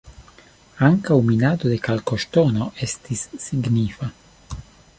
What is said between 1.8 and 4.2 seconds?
kalkoŝtono estis signifa.